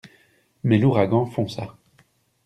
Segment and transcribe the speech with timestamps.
[0.63, 1.77] Mais l'ouragan fonça.